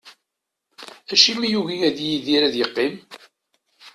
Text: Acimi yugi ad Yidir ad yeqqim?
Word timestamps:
Acimi 1.13 1.45
yugi 1.53 1.77
ad 1.87 1.97
Yidir 2.01 2.41
ad 2.47 2.55
yeqqim? 2.57 2.95